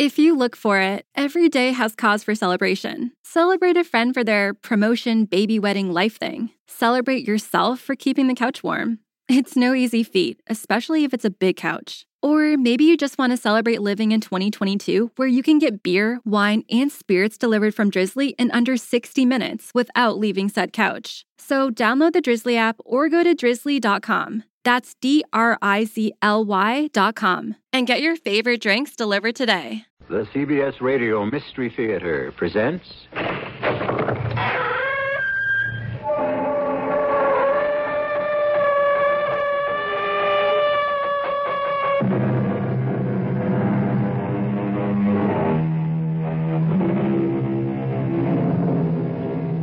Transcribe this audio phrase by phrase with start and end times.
[0.00, 3.12] If you look for it, every day has cause for celebration.
[3.22, 6.48] Celebrate a friend for their promotion, baby wedding, life thing.
[6.66, 9.00] Celebrate yourself for keeping the couch warm.
[9.28, 12.06] It's no easy feat, especially if it's a big couch.
[12.22, 16.18] Or maybe you just want to celebrate living in 2022 where you can get beer,
[16.24, 21.26] wine, and spirits delivered from Drizzly in under 60 minutes without leaving said couch.
[21.38, 24.44] So download the Drizzly app or go to drizzly.com.
[24.64, 27.56] That's D R I Z L Y dot com.
[27.72, 29.84] and get your favorite drinks delivered today.
[30.08, 32.86] The CBS Radio Mystery Theater presents.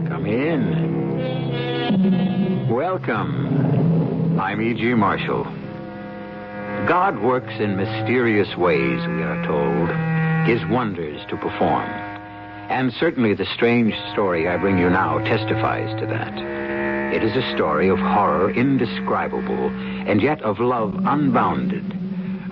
[0.08, 0.64] Come in.
[2.70, 3.77] Welcome.
[4.48, 4.94] I'm E.G.
[4.94, 5.44] Marshall.
[6.88, 9.90] God works in mysterious ways, we are told,
[10.48, 11.90] his wonders to perform.
[12.70, 16.34] And certainly the strange story I bring you now testifies to that.
[17.14, 19.68] It is a story of horror indescribable,
[20.08, 21.84] and yet of love unbounded,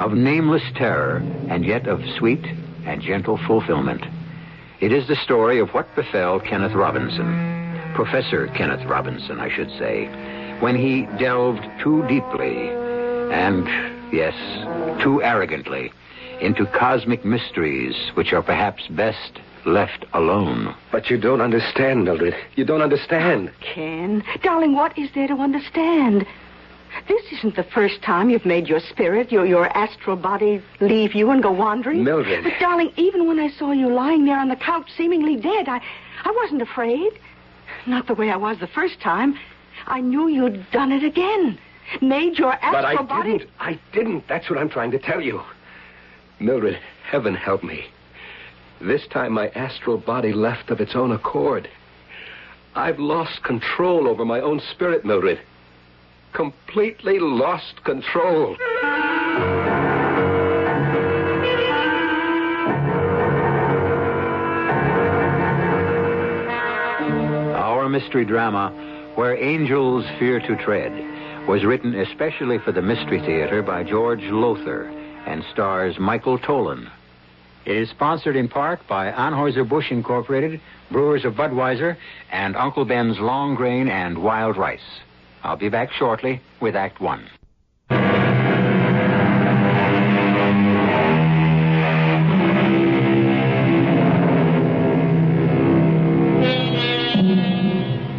[0.02, 2.46] of nameless terror, and yet of sweet
[2.86, 4.04] and gentle fulfillment.
[4.82, 10.10] It is the story of what befell Kenneth Robinson, Professor Kenneth Robinson, I should say,
[10.60, 12.70] when he delved too deeply
[13.32, 13.68] and,
[14.14, 14.34] yes,
[15.02, 15.92] too arrogantly
[16.42, 20.76] into cosmic mysteries which are perhaps best left alone.
[20.92, 22.36] But you don't understand, Mildred.
[22.56, 23.52] You don't understand.
[23.62, 26.26] Ken, darling, what is there to understand?
[27.08, 31.32] This isn't the first time you've made your spirit, your, your astral body, leave you
[31.32, 32.04] and go wandering.
[32.04, 32.44] Mildred.
[32.44, 35.82] But, darling, even when I saw you lying there on the couch, seemingly dead, I,
[36.24, 37.12] I wasn't afraid.
[37.86, 39.38] Not the way I was the first time.
[39.88, 41.58] I knew you'd done it again.
[42.02, 43.38] Made your astral But I body.
[43.38, 43.50] didn't.
[43.60, 44.28] I didn't.
[44.28, 45.42] That's what I'm trying to tell you.
[46.40, 47.86] Mildred, heaven help me.
[48.82, 51.70] This time my astral body left of its own accord.
[52.76, 55.40] I've lost control over my own spirit, Mildred.
[56.34, 58.58] Completely lost control.
[67.56, 68.74] Our mystery drama,
[69.16, 74.88] Where Angels Fear to Tread, was written especially for the Mystery Theater by George Lowther
[75.26, 76.90] and stars Michael Tolan.
[77.66, 80.60] It is sponsored in part by Anheuser-Busch Incorporated,
[80.92, 81.96] Brewers of Budweiser,
[82.32, 85.00] and Uncle Ben's Long Grain and Wild Rice.
[85.44, 87.30] I'll be back shortly with Act One.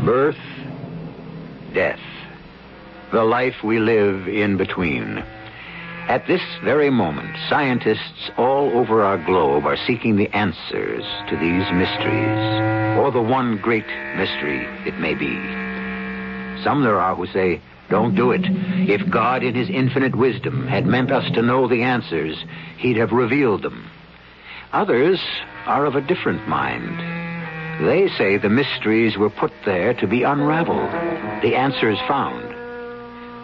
[0.04, 0.36] Birth,
[1.76, 2.00] death,
[3.12, 5.18] the life we live in between.
[6.08, 11.70] At this very moment, scientists all over our globe are seeking the answers to these
[11.72, 15.36] mysteries, or the one great mystery it may be.
[16.64, 17.60] Some there are who say,
[17.90, 18.40] don't do it.
[18.44, 22.42] If God, in his infinite wisdom, had meant us to know the answers,
[22.78, 23.90] he'd have revealed them.
[24.72, 25.20] Others
[25.66, 27.15] are of a different mind.
[27.80, 30.90] They say the mysteries were put there to be unraveled,
[31.42, 32.54] the answers found.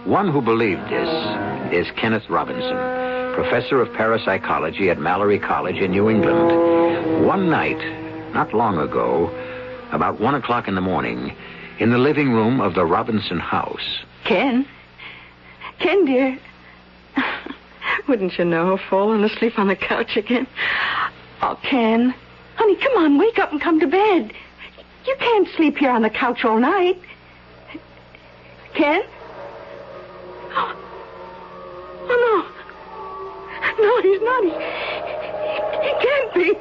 [0.06, 1.08] One who believed this
[1.72, 2.76] is Kenneth Robinson,
[3.34, 7.26] professor of parapsychology at Mallory College in New England.
[7.26, 7.78] One night,
[8.32, 9.30] not long ago,
[9.92, 11.36] about one o'clock in the morning,
[11.78, 14.66] in the living room of the Robinson house, Ken?
[15.78, 16.38] Ken, dear.
[18.08, 18.78] Wouldn't you know?
[18.88, 20.46] Fallen asleep on the couch again.
[21.42, 22.14] Oh, Ken.
[22.56, 24.32] Honey, come on, wake up and come to bed.
[25.06, 26.98] You can't sleep here on the couch all night.
[28.74, 29.02] Ken?
[30.54, 30.76] Oh,
[32.08, 32.52] oh no.
[33.80, 34.44] No, he's not.
[34.44, 34.50] He,
[35.82, 36.52] he can't be.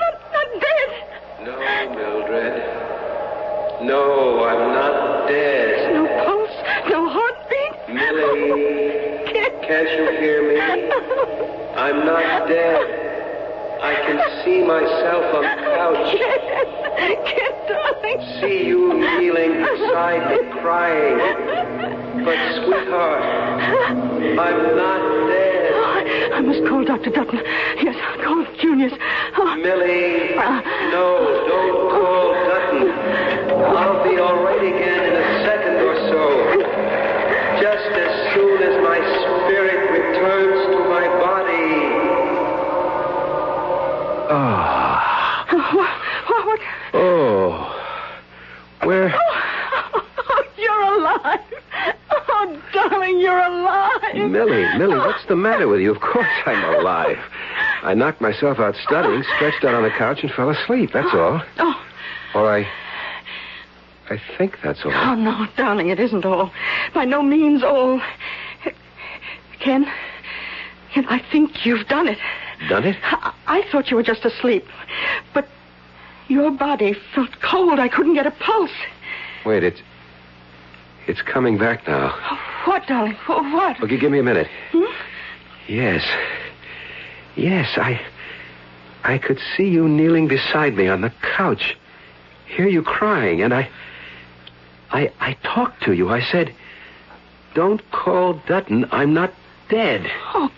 [0.00, 0.90] Not, not dead.
[1.42, 1.52] No,
[1.94, 2.56] Mildred.
[3.86, 5.94] No, I'm not dead.
[5.94, 6.56] No pulse,
[6.90, 7.74] no heartbeat.
[7.94, 9.32] Millie.
[9.32, 9.50] Ken.
[9.66, 10.60] Can't you hear me?
[11.76, 13.13] I'm not dead.
[13.82, 16.10] I can see myself on the couch.
[17.26, 18.20] Ken, darling.
[18.40, 21.18] See you kneeling beside me crying.
[22.24, 23.22] But, sweetheart,
[24.38, 26.32] I'm not dead.
[26.32, 27.10] I must call Dr.
[27.10, 27.40] Dutton.
[27.82, 28.92] Yes, I'll call Junius.
[29.36, 30.60] Oh, Millie, uh.
[30.90, 32.90] no, don't call Dutton.
[33.76, 36.22] I'll be all right again in a second or so.
[37.60, 38.98] Just as soon as my
[39.44, 41.23] spirit returns to my body.
[44.30, 45.46] Ah.
[46.28, 46.60] what, what?
[46.94, 47.70] Oh.
[48.86, 49.14] Where?
[49.14, 51.40] Oh, you're alive.
[52.10, 54.14] Oh, darling, you're alive.
[54.30, 55.94] Millie, Millie, what's the matter with you?
[55.94, 57.18] Of course I'm alive.
[57.82, 60.90] I knocked myself out studying, stretched out on the couch, and fell asleep.
[60.92, 61.42] That's all.
[61.58, 61.84] Oh,
[62.34, 62.66] Or I.
[64.10, 64.92] I think that's all.
[64.94, 66.50] oh no, darling, it isn't all.
[66.94, 68.00] By no means all.
[69.60, 69.86] Ken,
[70.92, 72.18] Ken, I think you've done it.
[72.68, 72.96] Done it?
[73.02, 74.64] I, I thought you were just asleep,
[75.32, 75.48] but
[76.28, 77.78] your body felt cold.
[77.78, 78.70] I couldn't get a pulse.
[79.44, 79.80] Wait, it's.
[81.06, 82.08] It's coming back now.
[82.64, 83.12] What, darling?
[83.26, 83.82] Wh- What?
[83.82, 84.48] Okay, give me a minute.
[84.72, 84.84] Hmm?
[85.68, 86.02] Yes.
[87.36, 88.00] Yes, I.
[89.02, 91.76] I could see you kneeling beside me on the couch.
[92.46, 93.68] Hear you crying, and I.
[94.90, 95.12] I.
[95.20, 96.08] I talked to you.
[96.08, 96.54] I said,
[97.54, 98.86] Don't call Dutton.
[98.90, 99.32] I'm not
[99.68, 100.06] dead.
[100.32, 100.50] Oh,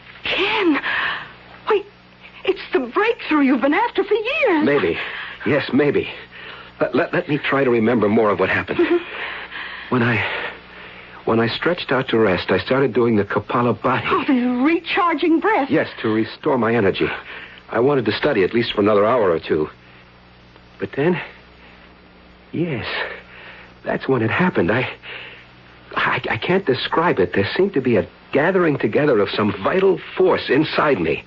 [2.57, 4.65] it's the breakthrough you've been after for years.
[4.65, 4.99] Maybe.
[5.47, 6.09] Yes, maybe.
[6.81, 8.79] Let, let, let me try to remember more of what happened.
[9.91, 10.53] when I.
[11.27, 14.07] When I stretched out to rest, I started doing the Kapala Kapalabhati.
[14.07, 15.69] Oh, the recharging breath.
[15.69, 17.09] Yes, to restore my energy.
[17.69, 19.69] I wanted to study at least for another hour or two.
[20.79, 21.21] But then,
[22.53, 22.87] yes,
[23.85, 24.71] that's when it happened.
[24.71, 24.89] I,
[25.97, 27.33] I, I can't describe it.
[27.33, 31.25] There seemed to be a gathering together of some vital force inside me,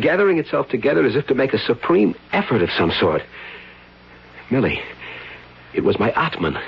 [0.00, 3.22] gathering itself together as if to make a supreme effort of some sort.
[4.50, 4.80] Millie,
[5.74, 6.58] it was my Atman,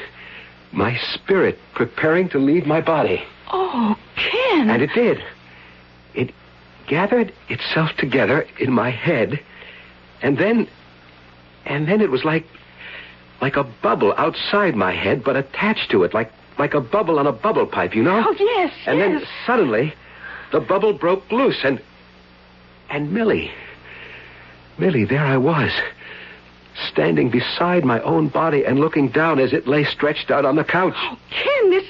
[0.73, 3.23] my spirit preparing to leave my body.
[3.53, 4.71] Oh, Ken.
[4.71, 5.23] And it did.
[6.15, 6.35] It
[6.89, 9.41] gathered itself together in my head,
[10.23, 10.67] and then.
[11.67, 12.45] And then it was like.
[13.41, 17.27] like a bubble outside my head, but attached to it, like like a bubble on
[17.27, 18.23] a bubble pipe, you know?
[18.27, 19.21] Oh, yes, And yes.
[19.21, 19.95] then suddenly,
[20.53, 21.81] the bubble broke loose, and.
[22.91, 23.51] And Millie.
[24.79, 25.71] Millie, there I was.
[26.91, 30.65] Standing beside my own body and looking down as it lay stretched out on the
[30.65, 30.95] couch.
[30.97, 31.85] Oh, Ken, this.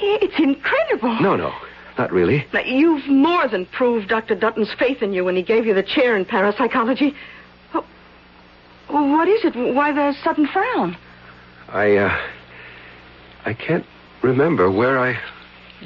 [0.00, 1.20] It's incredible.
[1.20, 1.52] No, no,
[1.98, 2.46] not really.
[2.52, 4.36] Now, you've more than proved Dr.
[4.36, 7.14] Dutton's faith in you when he gave you the chair in parapsychology.
[7.74, 7.84] Oh,
[8.88, 9.56] what is it?
[9.56, 10.96] Why the sudden frown?
[11.68, 12.16] I, uh.
[13.44, 13.86] I can't
[14.22, 15.18] remember where I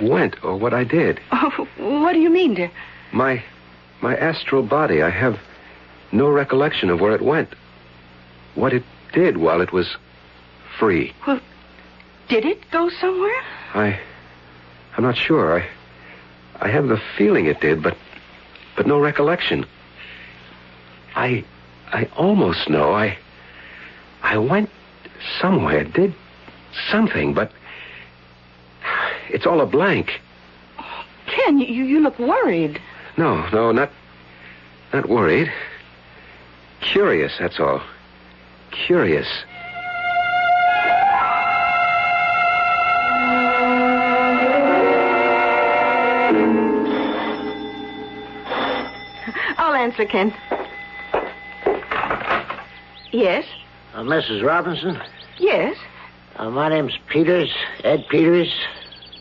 [0.00, 1.20] went or what I did.
[1.30, 2.70] Oh, what do you mean, dear?
[3.12, 3.42] My.
[4.00, 5.38] my astral body, I have
[6.10, 7.50] no recollection of where it went.
[8.54, 9.96] What it did while it was
[10.78, 11.12] free.
[11.26, 11.40] Well,
[12.28, 13.42] did it go somewhere?
[13.74, 14.00] I.
[14.96, 15.60] I'm not sure.
[15.60, 15.68] I.
[16.60, 17.96] I have the feeling it did, but.
[18.76, 19.66] but no recollection.
[21.14, 21.44] I.
[21.86, 22.92] I almost know.
[22.92, 23.18] I.
[24.22, 24.70] I went
[25.40, 26.14] somewhere, did
[26.90, 27.50] something, but.
[29.30, 30.20] It's all a blank.
[31.26, 32.78] Ken, you, you look worried.
[33.16, 33.90] No, no, not.
[34.92, 35.50] not worried.
[36.82, 37.80] Curious, that's all.
[38.86, 39.26] Curious.
[49.58, 50.34] I'll answer, Ken.
[53.12, 53.44] Yes?
[53.94, 54.42] Uh, Mrs.
[54.44, 55.00] Robinson,
[55.38, 55.76] Yes?
[56.42, 57.50] Uh, my name's Peters,
[57.84, 58.52] Ed Peters.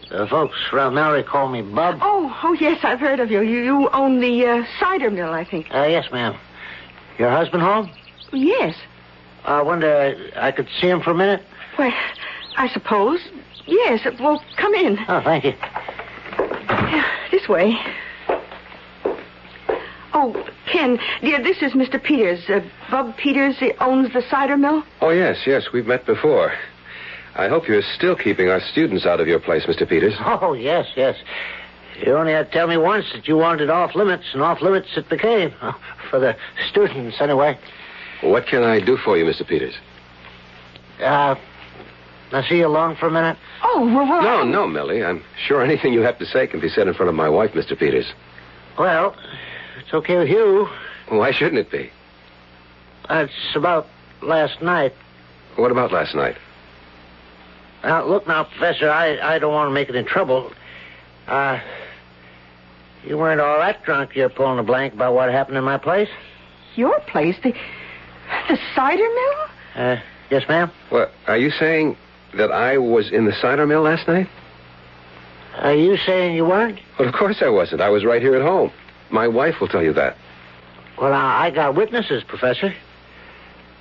[0.09, 2.00] The folks around Mallory call me Bub.
[2.01, 3.41] Oh, oh, yes, I've heard of you.
[3.41, 5.68] You, you own the uh, cider mill, I think.
[5.73, 6.35] Uh, yes, ma'am.
[7.19, 7.91] Your husband home?
[8.33, 8.75] Yes.
[9.45, 11.44] I wonder I could see him for a minute.
[11.77, 11.94] Well,
[12.57, 13.19] I suppose.
[13.67, 14.06] Yes.
[14.19, 14.97] Well, come in.
[15.07, 15.53] Oh, thank you.
[16.39, 17.77] Yeah, This way.
[20.13, 22.01] Oh, Ken, dear, this is Mr.
[22.03, 22.50] Peters.
[22.50, 22.59] Uh,
[22.89, 24.84] Bub Peters he owns the cider mill.
[25.00, 26.51] Oh, yes, yes, we've met before.
[27.35, 29.88] I hope you're still keeping our students out of your place, Mr.
[29.88, 30.13] Peters.
[30.25, 31.15] Oh, yes, yes.
[32.05, 34.88] You only had to tell me once that you wanted off limits, and off limits
[34.95, 35.53] it became.
[35.61, 35.73] Uh,
[36.09, 36.35] For the
[36.69, 37.57] students, anyway.
[38.21, 39.47] What can I do for you, Mr.
[39.47, 39.75] Peters?
[41.01, 41.35] Uh,
[42.31, 43.38] I see you alone for a minute.
[43.63, 45.03] Oh, well, well No, no, Millie.
[45.03, 47.51] I'm sure anything you have to say can be said in front of my wife,
[47.51, 47.77] Mr.
[47.77, 48.11] Peters.
[48.77, 49.15] Well,
[49.79, 50.67] it's okay with you.
[51.09, 51.89] Why shouldn't it be?
[53.09, 53.88] It's about
[54.21, 54.93] last night.
[55.55, 56.38] What about last night?
[57.83, 60.51] Now, look now, Professor, I, I don't want to make it in trouble.
[61.27, 61.59] Uh,
[63.03, 66.09] you weren't all that drunk you're pulling a blank about what happened in my place?
[66.75, 67.53] Your place, the,
[68.47, 69.47] the cider mill?
[69.75, 69.97] Uh,
[70.29, 70.71] yes, ma'am?
[70.89, 71.97] What, are you saying
[72.38, 74.27] that I was in the cider mill last night?
[75.57, 76.79] Are you saying you weren't?
[76.97, 77.81] Well, of course I wasn't.
[77.81, 78.71] I was right here at home.
[79.09, 80.15] My wife will tell you that.
[80.97, 82.73] Well, now, I got witnesses, Professor.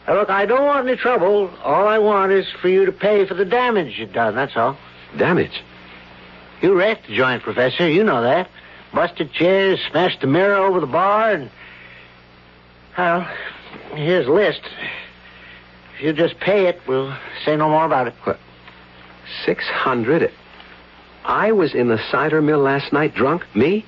[0.06, 1.50] Now, look, I don't want any trouble.
[1.62, 4.76] All I want is for you to pay for the damage you've done, that's all.
[5.16, 5.62] Damage?
[6.62, 7.88] You wrecked the joint, Professor.
[7.88, 8.48] You know that.
[8.92, 11.50] Busted chairs, smashed the mirror over the bar, and.
[12.98, 13.28] Well,
[13.94, 14.60] here's a list.
[15.94, 18.14] If you just pay it, we'll say no more about it.
[18.24, 18.38] What?
[19.44, 20.30] Six hundred.
[21.24, 23.86] I was in the cider mill last night drunk, me?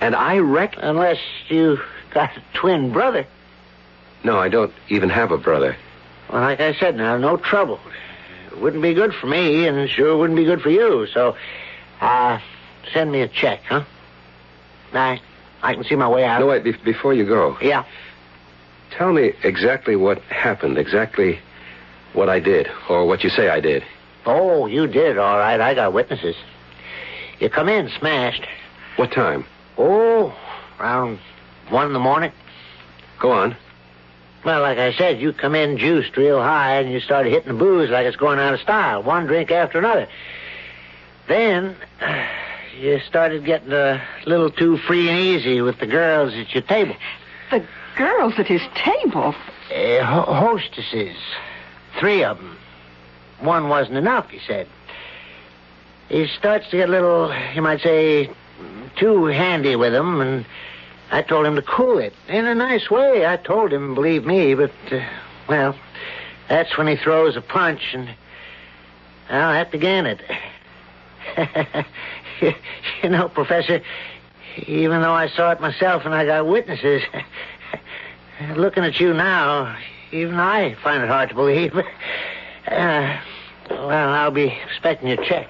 [0.00, 0.76] And I wrecked.
[0.76, 1.18] Unless
[1.48, 1.78] you
[2.14, 3.26] got a twin brother.
[4.24, 5.76] No, I don't even have a brother.
[6.30, 7.80] Well, like I said, now, no trouble.
[8.52, 11.06] It wouldn't be good for me, and it sure wouldn't be good for you.
[11.12, 11.36] So,
[12.00, 12.38] uh,
[12.92, 13.84] send me a check, huh?
[14.92, 15.20] I,
[15.62, 16.40] I can see my way out.
[16.40, 17.84] No, wait, be- before you go, Yeah.
[18.90, 21.38] tell me exactly what happened, exactly
[22.12, 23.84] what I did, or what you say I did.
[24.26, 25.60] Oh, you did, all right.
[25.60, 26.36] I got witnesses.
[27.38, 28.46] You come in smashed.
[28.96, 29.46] What time?
[29.78, 30.36] Oh,
[30.78, 31.18] around
[31.70, 32.32] one in the morning.
[33.18, 33.56] Go on.
[34.44, 37.58] Well, like I said, you come in juiced real high and you start hitting the
[37.58, 40.08] booze like it's going out of style, one drink after another.
[41.28, 41.76] Then
[42.80, 46.96] you started getting a little too free and easy with the girls at your table.
[47.50, 47.66] The
[47.96, 49.34] girls at his table.
[49.70, 51.16] Uh, ho- hostesses.
[51.98, 52.56] Three of them.
[53.40, 54.66] One wasn't enough, he said.
[56.08, 58.30] He starts to get a little, you might say,
[58.98, 60.46] too handy with them, and
[61.10, 62.12] I told him to cool it.
[62.28, 65.00] In a nice way, I told him, believe me, but, uh,
[65.48, 65.76] well,
[66.48, 68.08] that's when he throws a punch, and,
[69.28, 70.20] well, that began it.
[73.02, 73.80] you know, Professor,
[74.66, 77.02] even though I saw it myself and I got witnesses,
[78.56, 79.76] looking at you now,
[80.12, 81.74] even I find it hard to believe.
[82.66, 83.18] Uh,
[83.70, 85.48] well, I'll be expecting your check.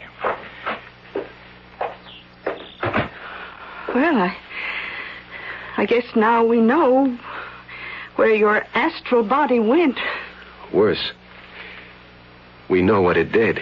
[3.89, 4.37] Well, I.
[5.81, 7.19] I guess now we know
[8.17, 9.99] where your astral body went.
[10.75, 11.13] Worse.
[12.69, 13.61] We know what it did.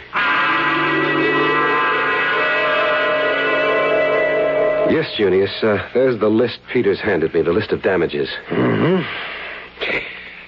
[4.91, 5.63] Yes, Junius.
[5.63, 8.29] Uh, there's the list Peters handed me, the list of damages.
[8.49, 9.05] Mm-hmm.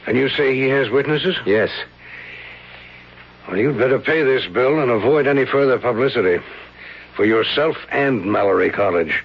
[0.08, 1.36] And you say he has witnesses?
[1.46, 1.70] Yes.
[3.46, 6.44] Well, you'd better pay this bill and avoid any further publicity.
[7.14, 9.22] For yourself and Mallory College.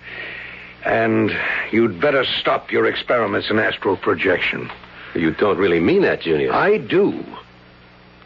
[0.86, 1.36] And
[1.72, 4.72] you'd better stop your experiments in astral projection.
[5.16, 6.54] You don't really mean that, Junius.
[6.54, 7.26] I do.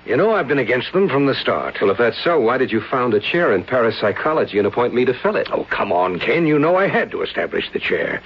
[0.06, 1.80] You know, I've been against them from the start.
[1.80, 5.06] Well, if that's so, why did you found a chair in parapsychology and appoint me
[5.06, 5.48] to fill it?
[5.52, 6.48] Oh, come on, Ken.
[6.48, 8.22] You know I had to establish the chair.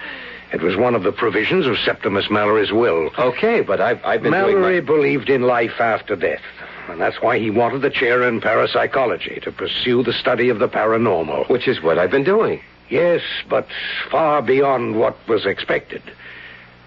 [0.53, 3.09] It was one of the provisions of Septimus Mallory's will.
[3.17, 6.41] Okay, but I've, I've been Mallory doing believed in life after death.
[6.89, 10.69] And that's why he wanted the chair in parapsychology to pursue the study of the
[10.69, 11.49] paranormal.
[11.49, 12.61] Which is what I've been doing.
[12.89, 13.67] Yes, but
[14.09, 16.01] far beyond what was expected.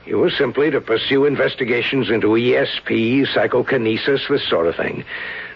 [0.04, 5.04] You were simply to pursue investigations into ESP, psychokinesis, this sort of thing.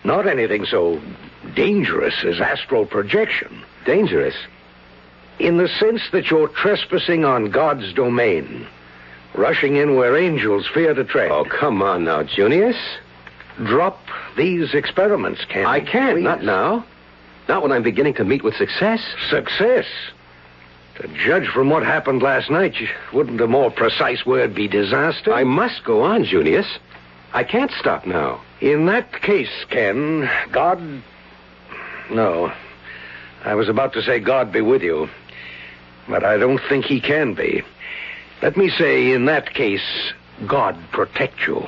[0.03, 1.01] Not anything so
[1.55, 3.63] dangerous as astral projection.
[3.85, 4.35] Dangerous.
[5.39, 8.67] In the sense that you're trespassing on God's domain,
[9.35, 11.31] rushing in where angels fear to tread.
[11.31, 12.77] Oh, come on now, Junius.
[13.65, 14.01] Drop
[14.37, 15.67] these experiments, Ken.
[15.67, 16.17] I can't.
[16.17, 16.25] Please.
[16.25, 16.85] Not now.
[17.49, 19.01] Not when I'm beginning to meet with success.
[19.29, 19.87] Success.
[21.01, 22.75] To judge from what happened last night,
[23.15, 25.33] wouldn't a more precise word be disaster?
[25.33, 26.67] I must go on, Junius.
[27.33, 28.43] I can't stop now.
[28.61, 30.79] In that case, Ken, God.
[32.11, 32.53] No.
[33.45, 35.09] I was about to say God be with you.
[36.07, 37.63] But I don't think he can be.
[38.43, 40.13] Let me say, in that case,
[40.47, 41.67] God protect you.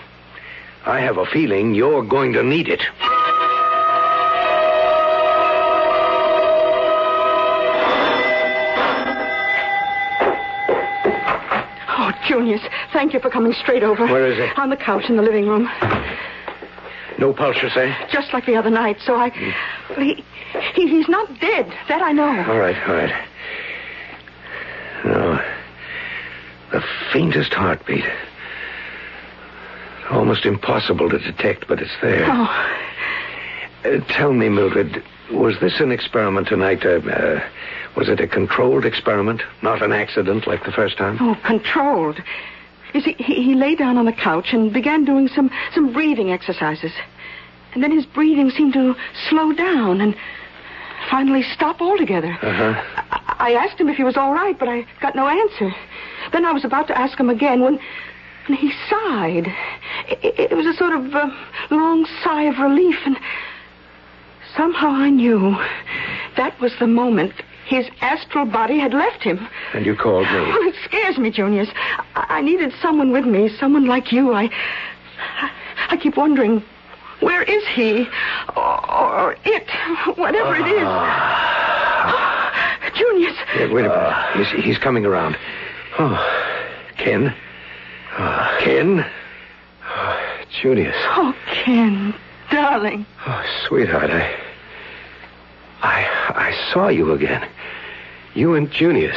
[0.85, 2.83] I have a feeling you're going to need it.
[12.26, 12.61] Junius,
[12.93, 14.07] thank you for coming straight over.
[14.07, 14.57] Where is it?
[14.59, 15.69] On the couch in the living room.
[17.19, 17.95] No pulse, you say?
[18.11, 19.31] Just like the other night, so I.
[19.97, 20.25] He,
[20.75, 21.67] he, he's not dead.
[21.88, 22.29] That I know.
[22.50, 23.29] All right, all right.
[25.05, 25.41] No.
[26.73, 28.05] The faintest heartbeat.
[30.11, 32.25] Almost impossible to detect, but it's there.
[32.29, 32.79] Oh,
[33.85, 35.02] Uh, tell me, Mildred,
[35.33, 36.85] was this an experiment tonight?
[36.85, 37.41] Uh, uh,
[37.96, 41.18] was it a controlled experiment, not an accident like the first time?
[41.20, 42.20] oh, controlled.
[42.94, 46.30] You see, he, he lay down on the couch and began doing some, some breathing
[46.30, 46.92] exercises.
[47.75, 48.94] And then his breathing seemed to
[49.28, 50.14] slow down and
[51.11, 52.37] finally stop altogether.
[52.42, 52.75] Uh-huh.
[53.11, 55.75] I, I asked him if he was all right, but I got no answer.
[56.32, 57.78] Then I was about to ask him again when,
[58.46, 59.46] when he sighed.
[60.08, 61.30] It, it was a sort of uh,
[61.70, 63.16] long sigh of relief, and
[64.56, 65.56] somehow I knew
[66.37, 67.32] that was the moment
[67.73, 69.49] his astral body had left him.
[69.73, 70.41] And you called me.
[70.41, 71.69] Well, it scares me, Junius.
[72.14, 74.33] I, I needed someone with me, someone like you.
[74.33, 74.50] I,
[75.41, 75.50] I,
[75.91, 76.62] I keep wondering,
[77.21, 78.07] where is he,
[78.57, 79.71] or, or it,
[80.19, 80.85] whatever it is?
[80.85, 82.29] Ah.
[82.95, 84.52] Junius, Yeah, wait a minute.
[84.52, 85.38] He's, he's coming around.
[85.99, 86.19] Oh,
[86.99, 87.35] Ken.
[88.19, 89.05] Oh, Ken.
[89.85, 90.95] Oh, Junius.
[90.99, 92.14] oh Ken,
[92.50, 93.07] darling.
[93.26, 94.37] Oh, sweetheart, I.
[95.81, 96.23] I.
[96.35, 97.47] I saw you again.
[98.35, 99.17] You and Junius.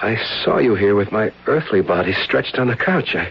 [0.00, 3.14] I saw you here with my earthly body stretched on the couch.
[3.14, 3.30] I,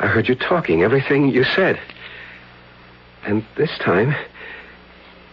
[0.00, 1.78] I heard you talking, everything you said.
[3.24, 4.14] And this time,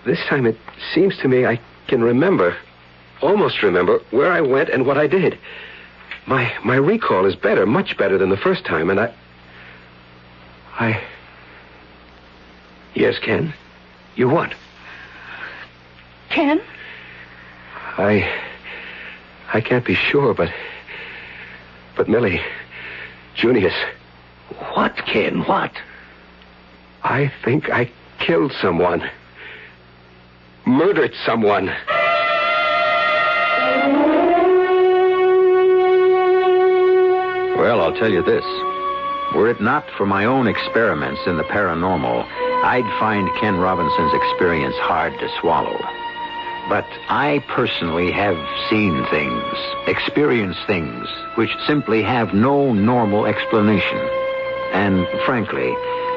[0.05, 0.57] this time it
[0.93, 2.55] seems to me I can remember,
[3.21, 5.37] almost remember, where I went and what I did.
[6.25, 9.13] My my recall is better, much better than the first time, and I
[10.79, 11.03] I
[12.93, 13.53] Yes, Ken.
[14.15, 14.53] You what?
[16.29, 16.61] Ken?
[17.97, 18.27] I
[19.53, 20.49] I can't be sure, but
[21.95, 22.41] but Millie,
[23.35, 23.73] Junius,
[24.73, 25.41] What, Ken?
[25.43, 25.71] What?
[27.03, 29.09] I think I killed someone.
[30.65, 31.67] Murdered someone.
[37.57, 38.43] Well, I'll tell you this.
[39.35, 42.25] Were it not for my own experiments in the paranormal,
[42.63, 45.77] I'd find Ken Robinson's experience hard to swallow.
[46.69, 48.37] But I personally have
[48.69, 49.53] seen things,
[49.87, 53.97] experienced things, which simply have no normal explanation.
[54.71, 55.73] And frankly,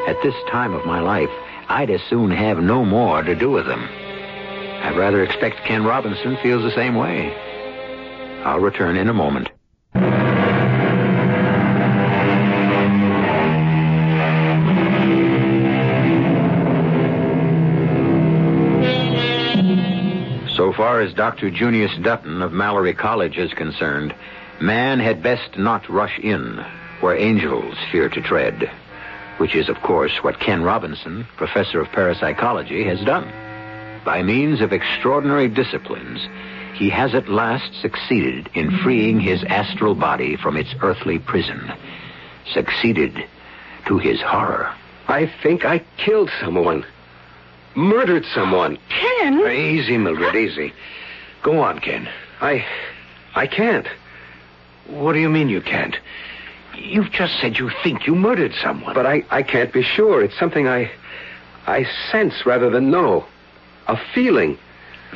[0.06, 1.30] at this time of my life,
[1.68, 3.82] I'd as soon have no more to do with them.
[3.82, 7.34] I'd rather expect Ken Robinson feels the same way.
[8.44, 9.48] I'll return in a moment.
[20.96, 21.50] Far as Dr.
[21.50, 24.14] Junius Dutton of Mallory College is concerned,
[24.62, 26.64] man had best not rush in
[27.00, 28.70] where angels fear to tread,
[29.36, 33.30] which is, of course, what Ken Robinson, professor of parapsychology, has done.
[34.06, 36.26] By means of extraordinary disciplines,
[36.72, 41.74] he has at last succeeded in freeing his astral body from its earthly prison.
[42.54, 43.22] Succeeded
[43.84, 44.72] to his horror.
[45.08, 46.86] I think I killed someone.
[47.76, 48.78] Murdered someone.
[48.88, 49.38] Ken?
[49.46, 50.72] Easy, Mildred, easy.
[51.42, 52.08] Go on, Ken.
[52.40, 52.64] I
[53.34, 53.86] I can't.
[54.88, 55.96] What do you mean you can't?
[56.74, 58.94] You've just said you think you murdered someone.
[58.94, 60.22] But I, I can't be sure.
[60.22, 60.90] It's something I
[61.66, 63.26] I sense rather than know.
[63.88, 64.58] A feeling.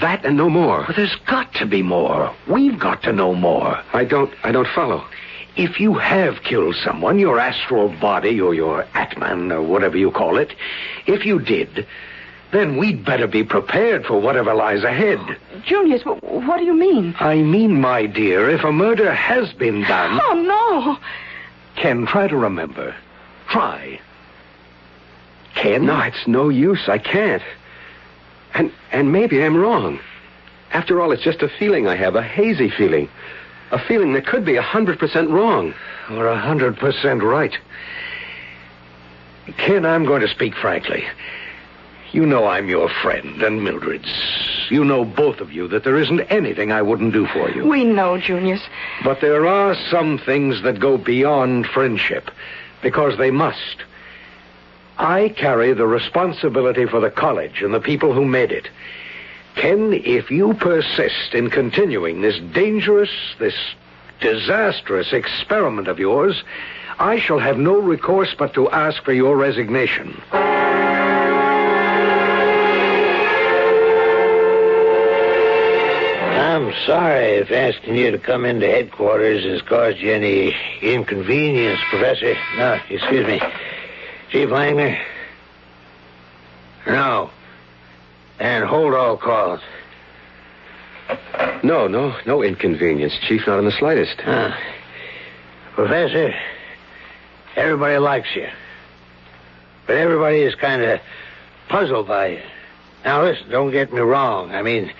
[0.01, 0.85] That and no more.
[0.87, 2.35] But there's got to be more.
[2.49, 3.83] We've got to know more.
[3.93, 5.05] I don't I don't follow.
[5.57, 10.39] If you have killed someone, your astral body or your Atman or whatever you call
[10.39, 10.55] it,
[11.07, 11.87] if you did,
[12.53, 15.19] then we'd better be prepared for whatever lies ahead.
[15.65, 17.15] Junius, what do you mean?
[17.21, 20.21] I mean, my dear, if a murder has been done.
[20.25, 20.99] Oh, no.
[21.81, 22.95] Ken, try to remember.
[23.49, 24.01] Try.
[25.55, 25.87] Ken?
[25.87, 26.89] No, it's no use.
[26.89, 27.43] I can't.
[28.55, 30.01] And and maybe I'm wrong.
[30.73, 33.09] After all, it's just a feeling I have, a hazy feeling.
[33.73, 35.75] A feeling that could be a hundred percent wrong.
[36.11, 37.57] Or a hundred percent right.
[39.59, 41.05] Ken, I'm going to speak frankly.
[42.13, 44.13] You know I'm your friend and Mildred's.
[44.69, 47.67] You know, both of you, that there isn't anything I wouldn't do for you.
[47.67, 48.61] We know, Junius.
[49.05, 52.31] But there are some things that go beyond friendship,
[52.83, 53.85] because they must.
[54.99, 58.69] I carry the responsibility for the college and the people who made it.
[59.57, 63.57] Ken, if you persist in continuing this dangerous, this
[64.21, 66.43] disastrous experiment of yours,
[66.99, 70.21] I shall have no recourse but to ask for your resignation.
[76.71, 82.37] I'm sorry if asking you to come into headquarters has caused you any inconvenience, Professor.
[82.57, 83.41] No, excuse me.
[84.31, 84.97] Chief Langner?
[86.87, 87.31] No.
[88.39, 89.59] And hold all calls.
[91.65, 94.21] No, no, no inconvenience, Chief, not in the slightest.
[94.21, 94.53] Huh.
[95.75, 96.33] Professor,
[97.57, 98.47] everybody likes you.
[99.89, 101.01] But everybody is kind of
[101.69, 102.43] puzzled by you.
[103.05, 104.53] Now, listen, don't get me wrong.
[104.53, 104.93] I mean,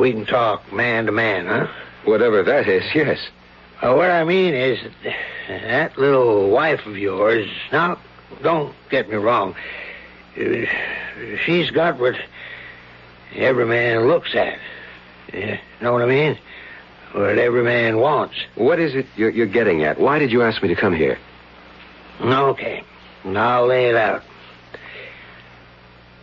[0.00, 1.66] we can talk man to man, huh?
[2.04, 3.18] Whatever that is, yes.
[3.82, 4.78] Uh, what I mean is,
[5.48, 7.98] that little wife of yours, now,
[8.42, 9.54] don't get me wrong.
[10.38, 10.64] Uh,
[11.44, 12.14] She's got what
[13.34, 14.58] every man looks at.
[15.32, 16.38] You know what I mean?
[17.12, 18.36] What every man wants.
[18.54, 20.00] What is it you're, you're getting at?
[20.00, 21.18] Why did you ask me to come here?
[22.22, 22.84] Okay.
[23.24, 24.22] I'll lay it out.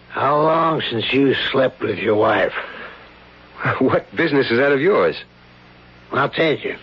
[0.10, 2.54] How long since you slept with your wife?
[3.80, 5.16] What business is that of yours?
[6.12, 6.78] I'll tell you.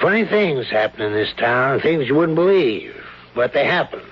[0.00, 2.94] Funny things happen in this town, things you wouldn't believe,
[3.34, 4.02] but they happen.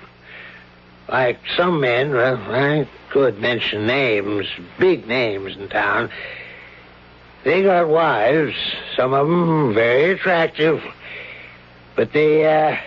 [1.09, 4.47] Like some men, well, I could mention names,
[4.79, 6.09] big names in town.
[7.43, 8.55] They got wives,
[8.95, 10.81] some of them very attractive,
[11.95, 12.77] but they, uh,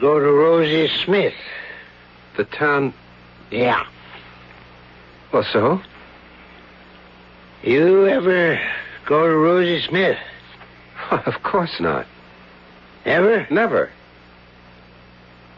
[0.00, 1.34] go to Rosie Smith.
[2.36, 2.94] The town.
[3.50, 3.86] Yeah.
[5.32, 5.80] Well, so?
[7.62, 8.60] You ever
[9.06, 10.18] go to Rosie Smith?
[11.10, 12.06] Of course not.
[13.06, 13.46] Ever?
[13.50, 13.90] Never.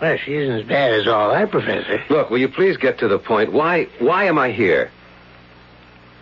[0.01, 2.03] Well, she isn't as bad as all that, Professor.
[2.09, 3.53] Look, will you please get to the point?
[3.53, 4.91] Why why am I here?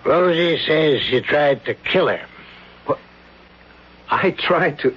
[0.05, 2.25] Rosie says you tried to kill her.
[2.87, 2.99] What?
[4.09, 4.97] I tried to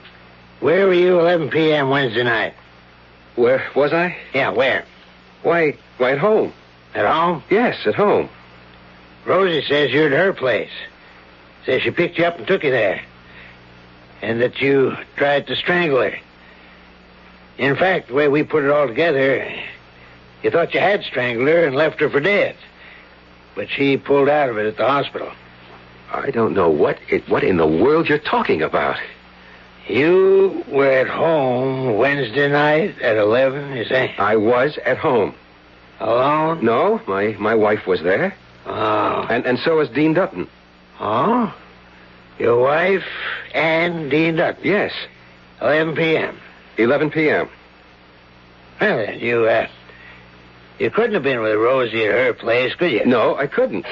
[0.62, 1.90] Where were you 11 p.m.
[1.90, 2.54] Wednesday night?
[3.36, 4.16] Where was I?
[4.34, 4.86] Yeah, where?
[5.44, 6.54] Why why at home.
[6.96, 7.44] At home?
[7.50, 8.30] Yes, at home.
[9.26, 10.72] Rosie says you're at her place.
[11.66, 13.02] Says she picked you up and took you there.
[14.22, 16.18] And that you tried to strangle her.
[17.58, 19.46] In fact, the way we put it all together,
[20.42, 22.56] you thought you had strangled her and left her for dead.
[23.56, 25.32] But she pulled out of it at the hospital.
[26.12, 28.98] I don't know what it, what in the world you're talking about.
[29.88, 34.16] You were at home Wednesday night at 11, you say?
[34.18, 35.36] I was at home.
[36.00, 36.64] Alone?
[36.64, 39.26] No, my my wife was there, Oh.
[39.30, 40.48] and and so was Dean Dutton.
[41.00, 41.54] Oh?
[42.40, 43.04] Your wife
[43.54, 44.64] and Dean Dutton.
[44.64, 44.94] Yes,
[45.62, 46.38] 11 p.m.
[46.78, 47.50] 11 p.m.
[48.80, 49.68] Well, then, you, uh,
[50.80, 53.06] you couldn't have been with Rosie at her place, could you?
[53.06, 53.86] No, I couldn't.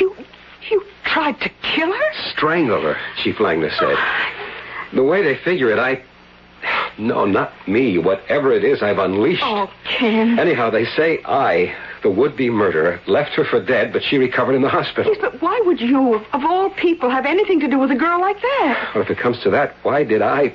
[0.00, 0.16] You,
[0.70, 2.12] you tried to kill her?
[2.32, 3.96] Strangle her, Chief Langner said.
[4.94, 6.02] The way they figure it, I.
[6.98, 7.98] No, not me.
[7.98, 9.42] Whatever it is I've unleashed.
[9.44, 10.38] Oh, Ken.
[10.38, 14.62] Anyhow, they say I, the would-be murderer, left her for dead, but she recovered in
[14.62, 15.12] the hospital.
[15.12, 17.96] Yes, but why would you, of, of all people, have anything to do with a
[17.96, 18.90] girl like that?
[18.94, 20.54] Well, if it comes to that, why did I,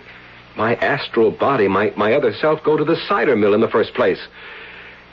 [0.55, 3.93] my astral body, my, my other self, go to the cider mill in the first
[3.93, 4.19] place?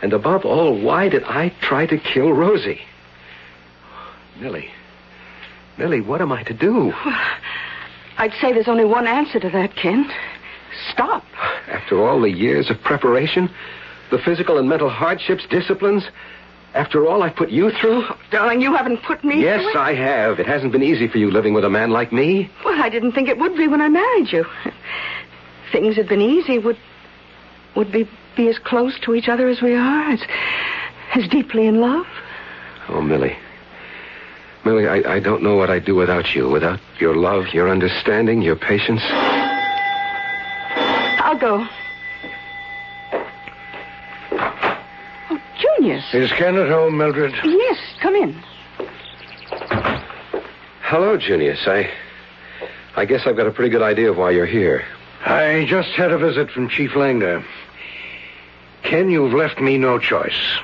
[0.02, 2.82] And above all, why did I try to kill Rosie?
[4.40, 4.70] Millie.
[5.78, 6.92] Millie, what am I to do?
[8.18, 10.10] I'd say there's only one answer to that, Ken.
[10.92, 11.24] Stop.
[11.68, 13.50] After all the years of preparation,
[14.10, 16.04] the physical and mental hardships, disciplines,
[16.74, 18.02] after all I've put you through?
[18.08, 19.76] Oh, darling, you haven't put me Yes, through it.
[19.76, 20.40] I have.
[20.40, 22.50] It hasn't been easy for you living with a man like me.
[22.64, 24.44] Well, I didn't think it would be when I married you.
[25.70, 26.58] Things had been easy.
[26.58, 26.76] Would
[27.76, 30.10] would we be as close to each other as we are?
[30.10, 30.20] As,
[31.14, 32.06] as deeply in love?
[32.88, 33.36] Oh, Millie.
[34.64, 38.42] Millie, I, I don't know what I'd do without you, without your love, your understanding,
[38.42, 39.00] your patience.
[41.32, 41.66] I'll go.
[45.30, 46.04] Oh, Junius.
[46.12, 47.32] Is Ken at home, Mildred?
[47.42, 48.34] Yes, come in.
[50.82, 51.66] Hello, Junius.
[51.66, 51.90] I.
[52.96, 54.84] I guess I've got a pretty good idea of why you're here.
[55.24, 57.42] I just had a visit from Chief Langner.
[58.82, 60.58] Ken, you've left me no choice.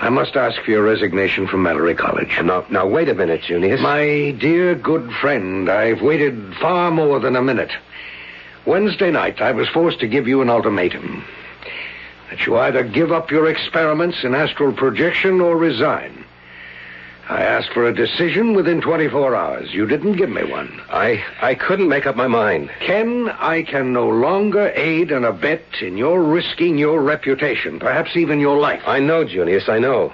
[0.00, 2.36] I must ask for your resignation from Mallory College.
[2.42, 3.80] Now, now, wait a minute, Junius.
[3.80, 7.70] My dear good friend, I've waited far more than a minute.
[8.68, 11.24] Wednesday night, I was forced to give you an ultimatum.
[12.28, 16.22] That you either give up your experiments in astral projection or resign.
[17.30, 19.72] I asked for a decision within 24 hours.
[19.72, 20.82] You didn't give me one.
[20.90, 22.70] I I couldn't make up my mind.
[22.80, 28.38] Ken, I can no longer aid and abet in your risking your reputation, perhaps even
[28.38, 28.82] your life.
[28.86, 30.12] I know, Junius, I know.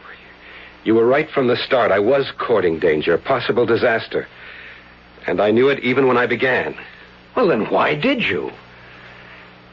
[0.85, 1.90] You were right from the start.
[1.90, 4.29] I was courting danger, possible disaster.
[5.27, 6.77] And I knew it even when I began.
[7.37, 8.53] Well, then why did you?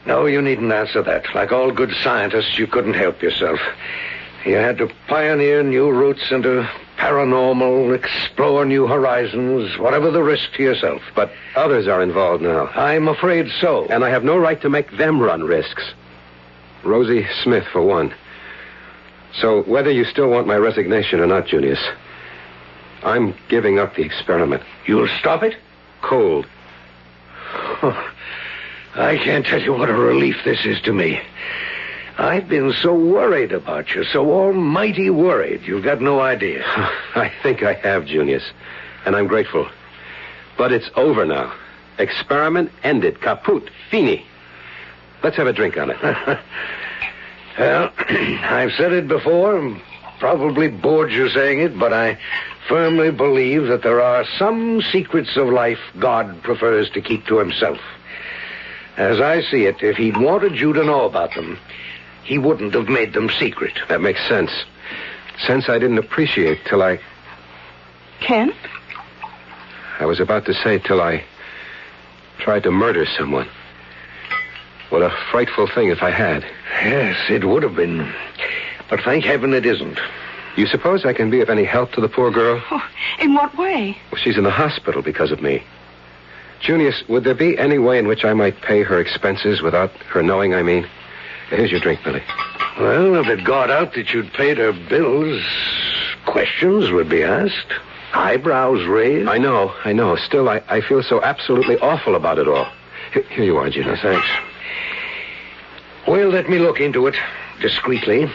[0.04, 1.32] No, you needn't answer that.
[1.34, 3.60] Like all good scientists, you couldn't help yourself.
[4.44, 10.62] You had to pioneer new routes into paranormal, explore new horizons, whatever the risk to
[10.62, 11.02] yourself.
[11.14, 12.66] But others are involved now.
[12.68, 13.86] I'm afraid so.
[13.86, 15.92] And I have no right to make them run risks.
[16.82, 18.12] Rosie Smith, for one.
[19.34, 21.80] So, whether you still want my resignation or not, Junius,
[23.04, 24.62] I'm giving up the experiment.
[24.86, 25.56] You'll stop it?
[26.02, 26.46] Cold.
[27.54, 28.12] Oh,
[28.94, 31.20] I can't tell you what a relief this is to me.
[32.18, 35.62] I've been so worried about you, so almighty worried.
[35.62, 36.62] You've got no idea.
[36.66, 38.44] I think I have, Junius.
[39.04, 39.68] And I'm grateful.
[40.58, 41.54] But it's over now.
[41.98, 43.20] Experiment ended.
[43.20, 43.70] Kaput.
[43.90, 44.26] Fini.
[45.22, 46.38] Let's have a drink on it.
[47.58, 49.78] Well, I've said it before,
[50.18, 52.18] probably bored you saying it, but I
[52.68, 57.78] firmly believe that there are some secrets of life God prefers to keep to himself.
[58.96, 61.58] As I see it, if he'd wanted you to know about them,
[62.24, 63.78] he wouldn't have made them secret.
[63.88, 64.50] that makes sense.
[65.46, 67.00] Sense I didn't appreciate till I.
[68.20, 68.52] Ken?
[69.98, 71.24] I was about to say till I
[72.38, 73.48] tried to murder someone.
[74.90, 76.44] What a frightful thing if I had.
[76.84, 78.12] Yes, it would have been.
[78.90, 79.98] But thank heaven it isn't.
[80.56, 82.62] You suppose I can be of any help to the poor girl?
[82.70, 82.82] Oh,
[83.18, 83.96] in what way?
[84.10, 85.62] Well, she's in the hospital because of me.
[86.60, 90.22] Junius, would there be any way in which I might pay her expenses without her
[90.22, 90.86] knowing, I mean?
[91.48, 92.22] Here's your drink, Billy.
[92.78, 95.42] Well, if it got out that you'd paid her bills,
[96.26, 97.72] questions would be asked.
[98.14, 99.28] eyebrows raised.
[99.28, 100.16] I know, I know.
[100.16, 102.68] Still, I, I feel so absolutely awful about it all.
[103.12, 104.00] Here, here you are, Junius.
[104.00, 104.26] Thanks.
[106.06, 107.14] Well, let me look into it
[107.60, 108.30] discreetly.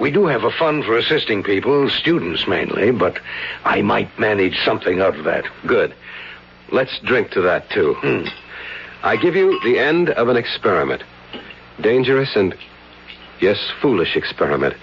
[0.00, 3.18] We do have a fund for assisting people, students mainly, but
[3.64, 5.44] I might manage something out of that.
[5.66, 5.94] Good.
[6.72, 7.94] Let's drink to that, too.
[7.94, 8.26] Hmm.
[9.02, 11.04] I give you the end of an experiment.
[11.80, 12.56] Dangerous and,
[13.40, 14.74] yes, foolish experiment.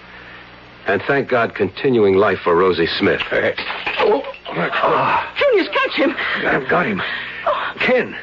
[0.87, 3.21] And thank God, continuing life for Rosie Smith.
[4.03, 6.15] Oh, ah, Junius, catch him.
[6.43, 7.01] I've got him.
[7.79, 8.17] Ken.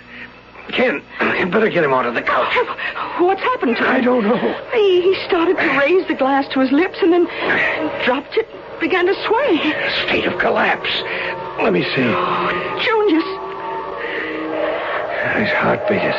[0.73, 1.03] Ken,
[1.39, 2.53] you better get him out of the couch.
[2.55, 3.91] Oh, what's happened to him?
[3.91, 4.37] I don't know.
[4.73, 7.25] He, he started to raise the glass to his lips and then
[8.05, 8.47] dropped it,
[8.81, 9.59] began to sway.
[10.07, 10.91] State of collapse.
[11.63, 12.05] Let me see.
[12.05, 12.51] Oh,
[12.85, 13.25] Junius,
[15.43, 16.17] His heartbeat is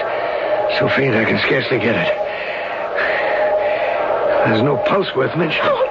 [0.80, 2.16] so faint I can scarcely get it.
[4.46, 5.62] There's no pulse worth mentioning.
[5.66, 5.86] Oh.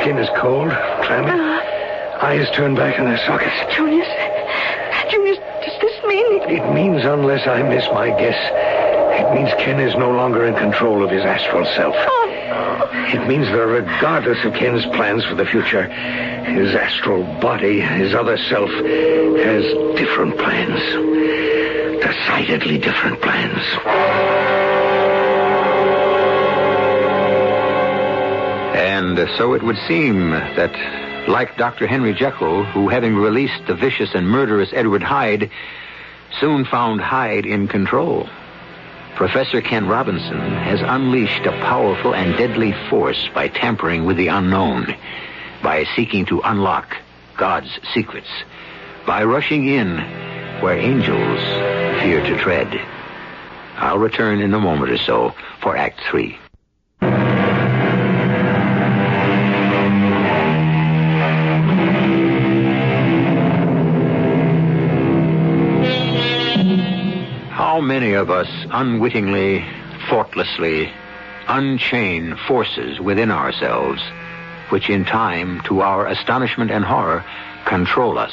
[0.00, 0.70] Skin is cold,
[1.02, 1.30] clammy.
[1.30, 2.24] Uh.
[2.24, 3.54] Eyes turned back in their sockets.
[3.74, 4.27] Junius, Junius, does this mean?
[6.50, 8.38] It means, unless I miss my guess,
[9.20, 11.94] it means Ken is no longer in control of his astral self.
[11.96, 12.90] Oh.
[13.12, 18.38] It means that regardless of Ken's plans for the future, his astral body, his other
[18.38, 19.64] self, has
[19.98, 20.80] different plans.
[22.02, 23.62] Decidedly different plans.
[28.74, 31.86] And so it would seem that, like Dr.
[31.86, 35.50] Henry Jekyll, who, having released the vicious and murderous Edward Hyde,
[36.40, 38.28] soon found Hyde in control.
[39.16, 44.94] Professor Ken Robinson has unleashed a powerful and deadly force by tampering with the unknown,
[45.62, 46.96] by seeking to unlock
[47.36, 48.28] God's secrets,
[49.06, 49.96] by rushing in
[50.60, 51.40] where angels
[52.00, 52.68] fear to tread.
[53.76, 56.38] I'll return in a moment or so for Act Three.
[67.78, 69.64] How many of us unwittingly,
[70.10, 70.92] thoughtlessly,
[71.46, 74.02] unchain forces within ourselves,
[74.70, 77.24] which in time, to our astonishment and horror,
[77.66, 78.32] control us?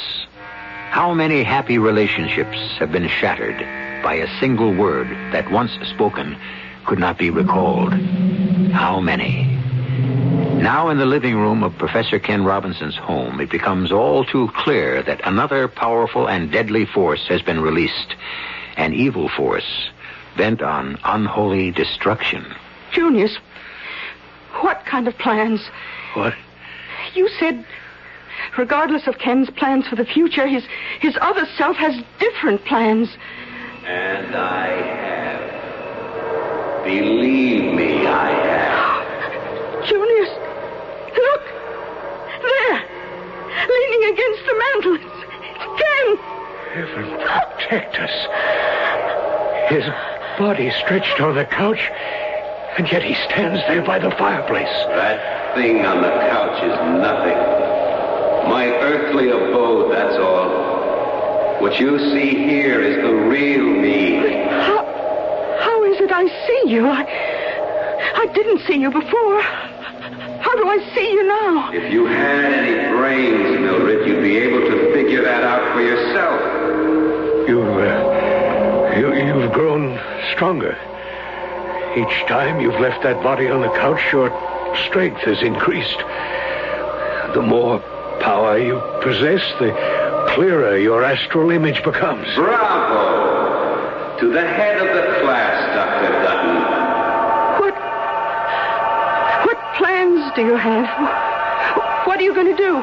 [0.89, 3.59] How many happy relationships have been shattered
[4.01, 6.35] by a single word that once spoken
[6.87, 7.93] could not be recalled?
[8.73, 9.43] How many?
[10.59, 15.03] Now, in the living room of Professor Ken Robinson's home, it becomes all too clear
[15.03, 18.15] that another powerful and deadly force has been released.
[18.77, 19.89] An evil force
[20.37, 22.45] bent on unholy destruction.
[22.91, 23.37] Junius,
[24.61, 25.61] what kind of plans?
[26.13, 26.33] What?
[27.13, 27.65] You said,
[28.57, 30.65] regardless of Ken's plans for the future, his
[30.99, 33.09] his other self has different plans.
[33.85, 35.55] And I have.
[36.83, 39.85] Believe me, I have.
[39.89, 40.29] Junius,
[41.15, 41.43] look,
[42.41, 42.79] there,
[43.67, 44.95] leaning against the mantel.
[44.95, 46.34] It's, it's Ken.
[46.75, 48.11] Heaven protect us.
[49.69, 49.85] His
[50.37, 51.79] body stretched on the couch,
[52.77, 54.67] and yet he stands there by the fireplace.
[54.89, 57.37] That thing on the couch is nothing.
[58.51, 61.61] My earthly abode, that's all.
[61.61, 64.17] What you see here is the real me.
[64.49, 64.83] How,
[65.61, 66.87] how is it I see you?
[66.87, 67.05] I,
[68.17, 69.74] I didn't see you before.
[70.45, 71.71] How do I see you now?
[71.71, 77.49] If you had any brains, Mildred, you'd be able to figure that out for yourself.
[77.49, 79.99] You, uh, you, you've grown
[80.35, 80.77] stronger.
[81.97, 84.29] Each time you've left that body on the couch, your
[84.87, 85.97] strength has increased.
[87.33, 87.79] The more
[88.21, 89.73] power you possess, the
[90.35, 92.27] clearer your astral image becomes.
[92.35, 94.19] Bravo!
[94.19, 96.11] To the head of the class, Dr.
[96.21, 96.55] Dutton.
[97.61, 97.75] What,
[99.47, 99.75] what
[100.35, 100.85] plans do you have?
[102.05, 102.75] What are you going to do?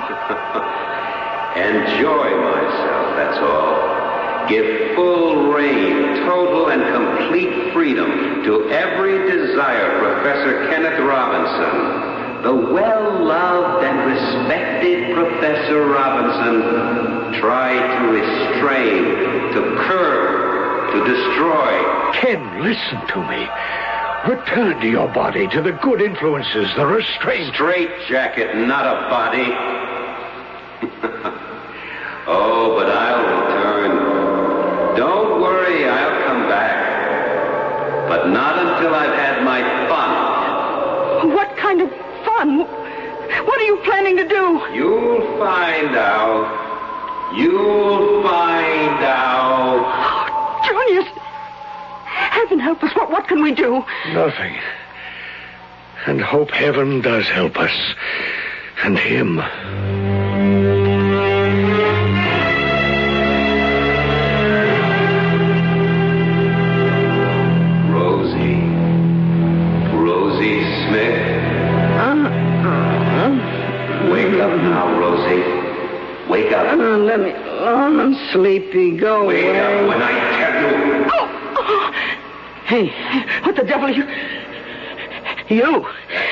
[1.54, 4.48] Enjoy myself, that's all.
[4.48, 12.42] Give full reign, total and complete freedom to every desire, Professor Kenneth Robinson.
[12.42, 19.04] The well-loved and respected Professor Robinson tried to restrain,
[19.52, 22.12] to curb, to destroy.
[22.14, 23.48] Ken, listen to me.
[24.28, 27.52] Return to your body, to the good influences, the restraint.
[27.54, 29.42] Straight jacket, not a body.
[32.28, 34.96] oh, but I'll return.
[34.96, 38.08] Don't worry, I'll come back.
[38.08, 41.34] But not until I've had my fun.
[41.34, 41.90] What kind of
[42.24, 42.60] fun?
[43.44, 44.62] What are you planning to do?
[44.72, 47.34] You'll find out.
[47.36, 50.11] You'll find out
[52.52, 52.94] heaven help us.
[52.94, 53.82] What, what can we do?
[54.12, 54.58] Nothing.
[56.06, 57.94] And hope heaven does help us.
[58.84, 59.38] And him.
[67.90, 68.60] Rosie.
[69.96, 71.22] Rosie Smith.
[71.96, 72.28] Ah,
[72.64, 74.10] ah, ah.
[74.12, 76.28] Wake up now, Rosie.
[76.28, 76.78] Wake up.
[76.78, 77.32] Uh, let me.
[77.34, 78.96] Oh, I'm sleepy.
[78.98, 79.52] Go Wake away.
[79.52, 80.31] Wake up when I
[82.72, 82.88] Hey,
[83.42, 84.04] what the devil are you?
[85.54, 85.86] You.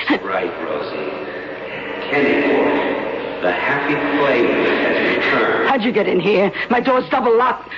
[0.08, 1.10] That's right, Rosie.
[2.08, 3.42] Kenny boy.
[3.42, 5.68] The happy flame has returned.
[5.68, 6.50] How'd you get in here?
[6.70, 7.68] My door's double locked.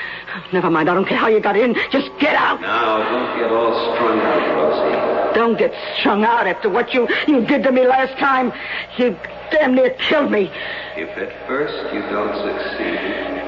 [0.53, 1.75] Never mind, I don't care how you got in.
[1.91, 2.61] Just get out.
[2.61, 5.35] Now, don't get all strung out, Rosie.
[5.35, 8.53] Don't get strung out after what you, you did to me last time.
[8.97, 9.19] You
[9.51, 10.53] damn near killed me.
[10.95, 13.42] If at first you don't succeed,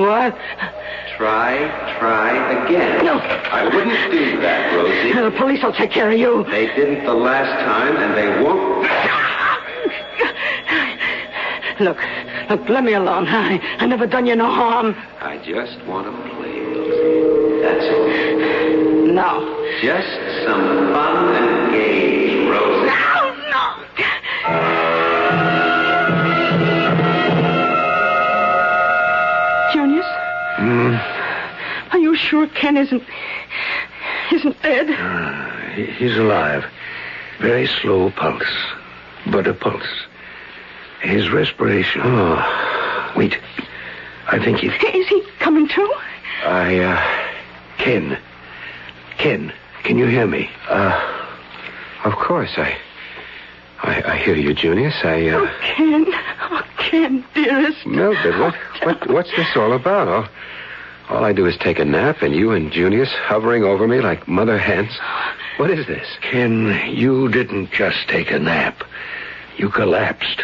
[0.00, 0.34] What?
[1.18, 1.58] try,
[2.00, 3.04] try again.
[3.04, 3.18] No.
[3.18, 5.12] I wouldn't do that, Rosie.
[5.12, 6.42] The police will take care of you.
[6.44, 8.80] They didn't the last time, and they won't.
[11.80, 11.98] Look,
[12.48, 13.26] look, let me alone.
[13.28, 14.94] I, I never done you no harm.
[15.20, 17.60] I just want to play, Rosie.
[17.62, 18.08] That's all.
[19.12, 19.68] No.
[19.82, 22.86] Just some fun and games, Rosie.
[22.86, 24.79] No, no.
[30.60, 33.02] Are you sure Ken isn't
[34.32, 34.88] isn't dead?
[35.74, 36.64] He- He's alive.
[37.40, 38.42] Very slow pulse,
[39.26, 40.06] but a pulse.
[41.02, 42.02] His respiration.
[42.04, 43.38] Oh, wait.
[44.28, 44.66] I think he.
[44.68, 45.94] Is he coming to?
[46.44, 47.26] I, uh.
[47.78, 48.18] Ken.
[49.16, 49.52] Ken,
[49.84, 50.50] can you hear me?
[50.68, 50.98] Uh,
[52.04, 52.76] of course, I,
[53.82, 54.94] I, I hear you, Junius.
[55.04, 55.38] I, uh...
[55.38, 56.06] Oh, uh, Ken.
[56.42, 57.86] Oh, Ken, dearest.
[57.86, 60.08] Mildred, what, what, what's this all about?
[60.08, 60.28] All,
[61.08, 64.26] all I do is take a nap, and you and Junius hovering over me like
[64.26, 64.98] mother hens.
[65.56, 66.06] What is this?
[66.20, 68.82] Ken, you didn't just take a nap.
[69.56, 70.42] You collapsed.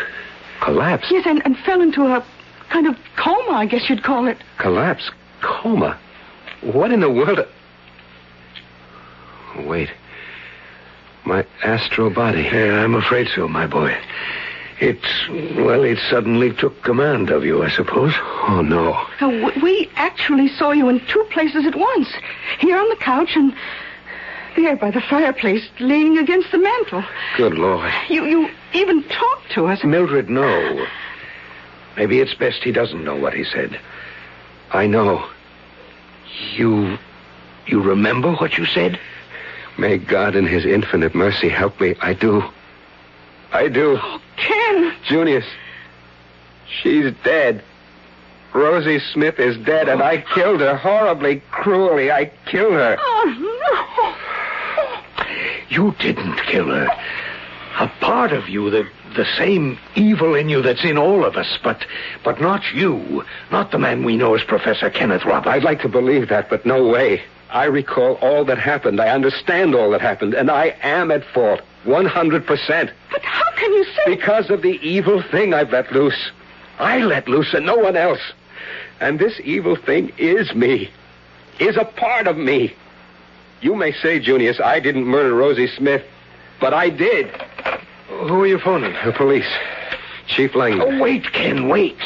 [0.61, 1.11] Collapsed?
[1.11, 2.24] Yes, and, and fell into a
[2.70, 4.38] kind of coma, I guess you'd call it.
[4.59, 5.11] Collapse?
[5.42, 5.98] Coma?
[6.61, 7.40] What in the world?
[9.64, 9.90] Wait.
[11.24, 12.42] My astral body.
[12.42, 13.96] Yeah, I'm afraid so, my boy.
[14.78, 18.12] It's, well, it suddenly took command of you, I suppose.
[18.48, 18.92] Oh, no.
[18.92, 22.08] Uh, w- we actually saw you in two places at once.
[22.58, 23.54] Here on the couch and
[24.54, 27.04] there by the fireplace, leaning against the mantel.
[27.36, 27.90] Good Lord.
[28.08, 29.82] You you even talked to us.
[29.82, 30.86] Mildred, no.
[31.96, 33.80] Maybe it's best he doesn't know what he said.
[34.72, 35.26] I know.
[36.54, 36.98] You.
[37.66, 38.98] You remember what you said?
[39.78, 41.94] May God in his infinite mercy help me.
[42.00, 42.42] I do.
[43.57, 43.99] I do.
[44.01, 44.95] Oh, Ken!
[45.09, 45.47] Junius,
[46.83, 47.64] she's dead.
[48.53, 52.11] Rosie Smith is dead, and I killed her horribly, cruelly.
[52.11, 52.97] I killed her.
[53.01, 55.27] Oh, no.
[55.71, 56.87] You didn't kill her.
[57.79, 61.59] A part of you, the the same evil in you that's in all of us,
[61.64, 61.87] but
[62.23, 65.49] but not you, not the man we know as Professor Kenneth Roberts.
[65.49, 67.23] I'd like to believe that, but no way.
[67.49, 69.01] I recall all that happened.
[69.01, 71.62] I understand all that happened, and I am at fault.
[71.87, 72.90] 100%.
[73.11, 74.16] But how can you say...
[74.16, 76.31] Because of the evil thing I've let loose.
[76.79, 78.20] I let loose and no one else.
[79.01, 80.90] And this evil thing is me.
[81.59, 82.75] Is a part of me.
[83.61, 86.05] You may say, Junius, I didn't murder Rosie Smith,
[86.61, 87.29] but I did.
[88.09, 88.94] Who are you phoning?
[89.05, 89.49] The police.
[90.27, 90.83] Chief Langman.
[90.83, 91.99] Oh, wait, Ken, wait.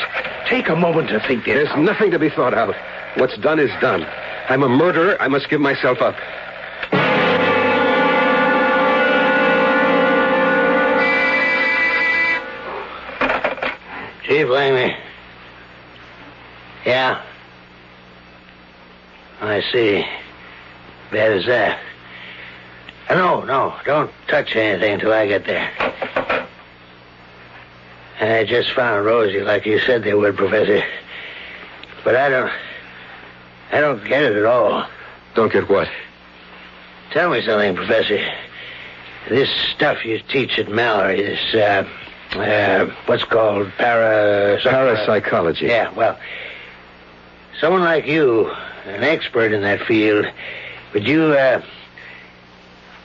[0.49, 1.55] Take a moment to think this.
[1.55, 1.81] There's out.
[1.81, 2.75] nothing to be thought out.
[3.17, 4.07] What's done is done.
[4.49, 5.21] I'm a murderer.
[5.21, 6.17] I must give myself up.
[14.31, 14.97] Chief me.
[16.87, 17.21] Yeah.
[19.41, 20.07] I see.
[21.11, 21.81] Bad as that.
[23.11, 25.69] No, no, don't touch anything until I get there.
[28.21, 30.85] I just found Rosie like you said they would, Professor.
[32.05, 32.53] But I don't.
[33.73, 34.87] I don't get it at all.
[35.35, 35.89] Don't get what?
[37.11, 38.25] Tell me something, Professor.
[39.29, 41.89] This stuff you teach at Mallory, this, uh,
[42.33, 44.59] uh, what's called para...
[44.63, 45.67] Parapsychology.
[45.67, 46.19] Yeah, well,
[47.61, 48.51] someone like you,
[48.87, 50.27] an expert in that field,
[50.93, 51.63] would you, uh,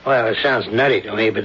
[0.04, 1.44] well, it sounds nutty to me, but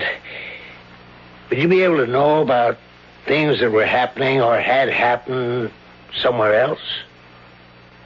[1.49, 2.77] would you be able to know about
[3.25, 5.71] things that were happening or had happened
[6.15, 6.81] somewhere else?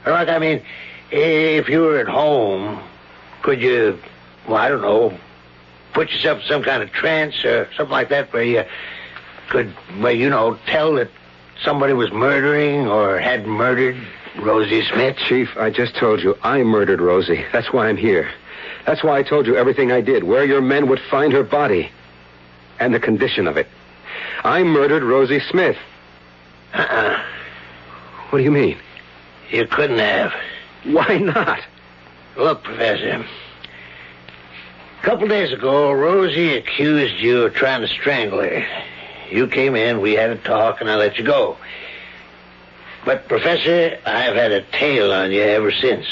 [0.04, 0.62] Or like, I mean,
[1.10, 2.82] if you were at home,
[3.42, 3.98] could you,
[4.46, 5.16] well, I don't know,
[5.92, 8.64] put yourself in some kind of trance or something like that where you
[9.48, 11.10] could, well, you know, tell that
[11.62, 13.96] somebody was murdering or had murdered
[14.38, 15.16] Rosie Smith?
[15.16, 17.44] Chief, I just told you I murdered Rosie.
[17.52, 18.30] That's why I'm here.
[18.86, 21.90] That's why I told you everything I did, where your men would find her body,
[22.78, 23.66] and the condition of it.
[24.44, 25.76] I murdered Rosie Smith.
[26.72, 27.22] Uh-uh.
[28.30, 28.78] What do you mean?
[29.50, 30.32] You couldn't have.
[30.84, 31.60] Why not?
[32.36, 33.24] Look, Professor.
[35.00, 38.66] A couple days ago, Rosie accused you of trying to strangle her.
[39.30, 41.56] You came in, we had a talk, and I let you go.
[43.04, 46.06] But, Professor, I've had a tail on you ever since.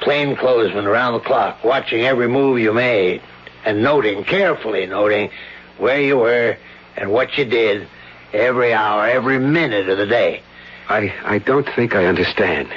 [0.00, 3.20] Plainclothesman around the clock, watching every move you made,
[3.64, 5.30] and noting, carefully noting,
[5.78, 6.56] where you were
[6.96, 7.86] and what you did
[8.32, 10.42] every hour, every minute of the day.
[10.88, 12.68] I, I don't think I understand.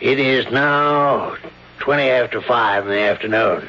[0.00, 1.36] It is now
[1.80, 3.68] 20 after 5 in the afternoon.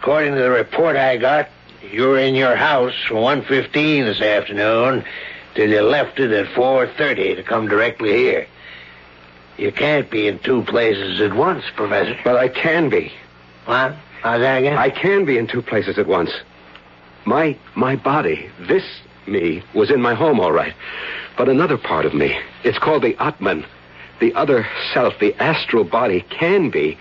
[0.00, 1.48] According to the report I got,
[1.82, 3.72] you were in your house from 1.15
[4.04, 5.04] this afternoon
[5.54, 8.46] till you left it at 4.30 to come directly here.
[9.56, 12.16] You can't be in two places at once, Professor.
[12.24, 13.12] Well, I can be.
[13.66, 13.94] What?
[14.22, 14.78] How's that again?
[14.78, 16.30] I can be in two places at once.
[17.26, 18.84] My my body, this
[19.26, 20.74] me, was in my home, all right.
[21.36, 23.66] But another part of me, it's called the Atman.
[24.20, 26.98] The other self, the astral body, can be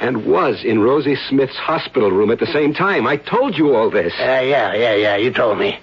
[0.00, 3.06] and was in Rosie Smith's hospital room at the same time.
[3.06, 4.14] I told you all this.
[4.18, 5.78] Uh, yeah, yeah, yeah, you told me.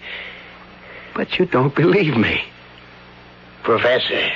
[1.14, 2.44] But you don't believe me.
[3.64, 4.30] Professor,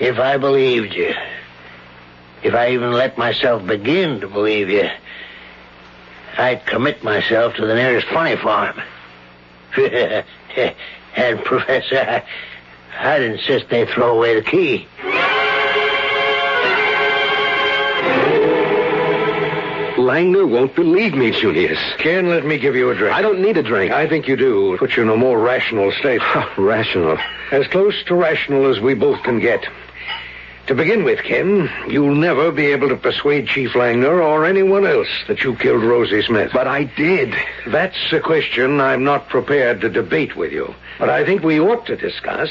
[0.00, 1.14] if I believed you,
[2.42, 4.88] if I even let myself begin to believe you,
[6.38, 8.80] I'd commit myself to the nearest funny farm.
[9.76, 12.24] and, Professor, I,
[12.98, 14.88] I'd insist they throw away the key.
[20.02, 21.78] Langner won't believe me, Junius.
[21.98, 23.14] Ken, let me give you a drink.
[23.14, 23.92] I don't need a drink.
[23.92, 24.76] I think you do.
[24.76, 26.20] Put you in a more rational state.
[26.58, 27.18] Rational.
[27.52, 29.64] As close to rational as we both can get.
[30.66, 35.08] To begin with, Ken, you'll never be able to persuade Chief Langner or anyone else
[35.28, 36.50] that you killed Rosie Smith.
[36.52, 37.34] But I did.
[37.66, 40.74] That's a question I'm not prepared to debate with you.
[40.98, 42.50] But I think we ought to discuss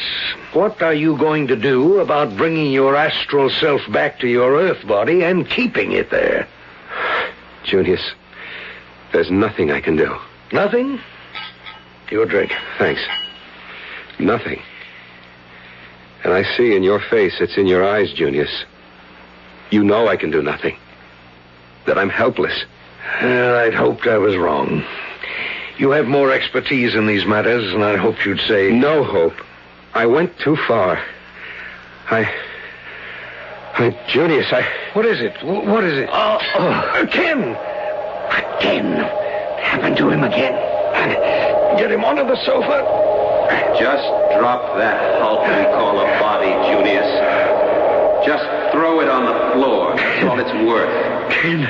[0.54, 4.86] what are you going to do about bringing your astral self back to your Earth
[4.88, 6.48] body and keeping it there?
[7.64, 8.12] Junius,
[9.14, 10.16] there's nothing I can do.
[10.52, 11.00] Nothing?
[12.10, 12.52] Your drink.
[12.78, 13.02] Thanks.
[14.20, 14.62] Nothing.
[16.24, 18.66] And I see in your face, it's in your eyes, Junius.
[19.72, 20.78] You know I can do nothing.
[21.88, 22.66] That I'm helpless.
[23.22, 24.84] Well, I'd hoped I was wrong.
[25.78, 28.72] You have more expertise in these matters, and I hoped you'd say.
[28.72, 29.34] No hope.
[29.94, 31.04] I went too far.
[32.10, 32.32] I.
[33.74, 33.98] I.
[34.08, 34.66] Junius, I.
[34.94, 35.36] What is it?
[35.38, 36.10] Wh- What is it?
[36.12, 37.58] Oh, Uh, Ken!
[38.60, 38.94] Ken,
[39.62, 40.54] happened to him again.
[41.78, 42.86] Get him onto the sofa.
[43.80, 44.04] Just
[44.38, 47.08] drop that hulk we call a body, Junius.
[48.26, 49.96] Just throw it on the floor.
[49.98, 51.32] That's all it's worth.
[51.32, 51.66] Ken,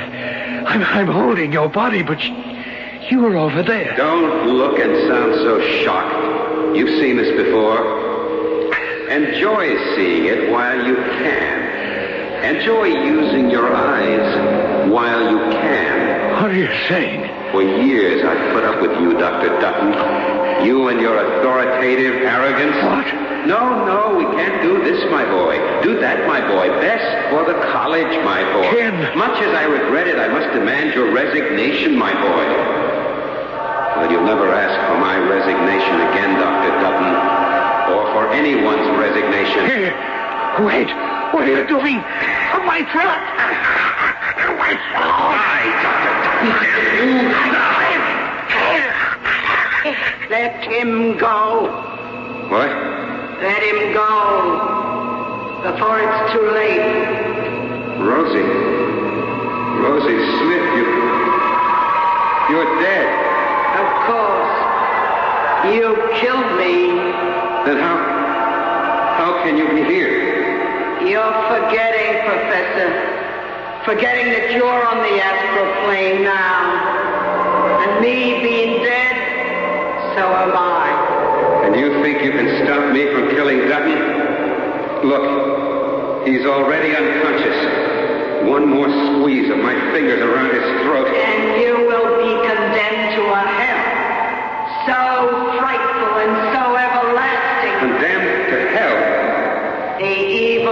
[0.66, 2.22] I'm, I'm holding your body, but
[3.10, 3.96] you were over there.
[3.96, 6.76] Don't look and sound so shocked.
[6.76, 7.78] You've seen this before.
[9.08, 11.61] Enjoy seeing it while you can.
[12.42, 16.42] Enjoy using your eyes while you can.
[16.42, 17.22] What are you saying?
[17.52, 19.48] For years I've put up with you, Dr.
[19.60, 20.66] Dutton.
[20.66, 22.74] You and your authoritative arrogance.
[22.82, 23.06] What?
[23.46, 25.54] No, no, we can't do this, my boy.
[25.82, 26.66] Do that, my boy.
[26.82, 28.74] Best for the college, my boy.
[28.74, 29.16] Ken.
[29.16, 32.46] Much as I regret it, I must demand your resignation, my boy.
[34.02, 36.74] Well, you'll never ask for my resignation again, Dr.
[36.82, 37.14] Dutton.
[37.94, 39.66] Or for anyone's resignation.
[39.66, 39.94] Here.
[40.66, 41.21] Wait.
[41.32, 41.96] What are you doing?
[41.96, 43.22] My throat.
[44.60, 45.62] My throat.
[50.28, 51.72] Let him go.
[52.50, 52.68] What?
[53.40, 54.12] Let him go.
[55.62, 56.84] Before it's too late.
[57.98, 58.48] Rosie.
[59.80, 60.86] Rosie Smith, you.
[62.50, 63.08] You're dead.
[63.80, 64.54] Of course.
[65.74, 66.76] You killed me.
[67.64, 67.96] Then how.
[69.16, 70.41] How can you be here?
[71.06, 72.88] You're forgetting, Professor.
[73.84, 77.82] Forgetting that you're on the astral plane now.
[77.82, 79.16] And me being dead,
[80.14, 81.66] so am I.
[81.66, 83.98] And you think you can stop me from killing Dutton?
[85.08, 88.46] Look, he's already unconscious.
[88.48, 91.08] One more squeeze of my fingers around his throat.
[91.10, 93.82] And you will be condemned to a hell.
[94.86, 96.71] So frightful and so
[100.62, 100.68] We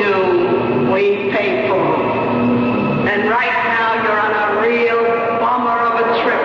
[0.00, 1.76] do, we pay for.
[1.76, 5.04] And right now you're on a real
[5.38, 6.44] bummer of a trip.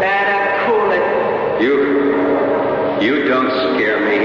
[0.00, 1.62] Better cool it.
[1.62, 1.76] You.
[3.02, 4.18] You don't scare me.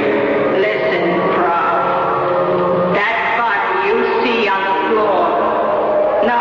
[0.62, 2.96] Listen, Prof.
[2.96, 5.24] That body you see on the floor.
[6.24, 6.40] No,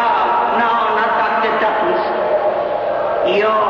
[0.63, 1.53] no, not Dr.
[1.59, 3.39] Dutton's.
[3.41, 3.62] Yours.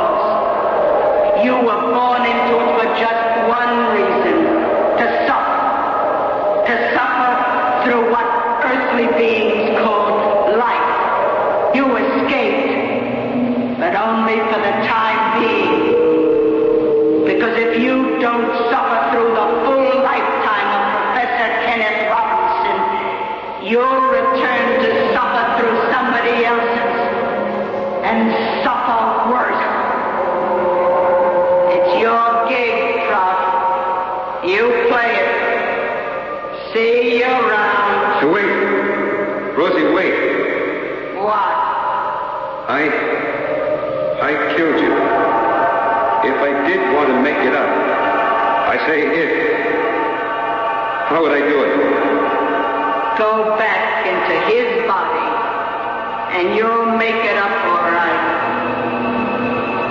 [57.03, 58.23] Make it up all right.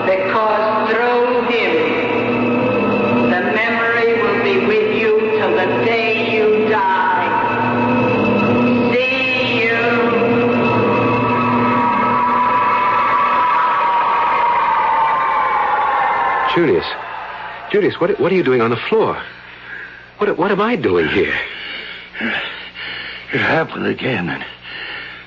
[0.06, 1.74] Because through him,
[3.30, 7.28] the memory will be with you till the day you die.
[8.94, 9.76] See you.
[16.54, 16.86] Junius.
[17.70, 19.22] Junius, what, what are you doing on the floor?
[20.16, 21.38] What, what am I doing here?
[23.34, 24.30] It happened again,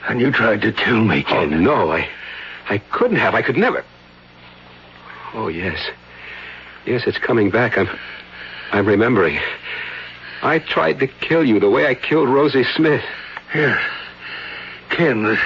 [0.08, 1.64] and, you tried to kill me, Oh, Ken.
[1.64, 2.08] no, I,
[2.70, 3.36] I couldn't have.
[3.36, 3.84] I could never.
[5.34, 5.80] Oh, yes.
[6.86, 7.78] Yes, it's coming back.
[7.78, 7.89] I'm,
[8.72, 9.39] I'm remembering.
[10.41, 13.03] I tried to kill you the way I killed Rosie Smith.
[13.51, 13.80] Here.
[14.89, 15.39] Ken, this,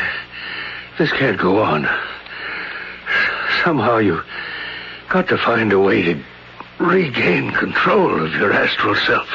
[0.98, 1.88] this can't go on.
[3.64, 4.22] Somehow you
[5.10, 6.24] got to find a way to
[6.80, 9.28] regain control of your astral self.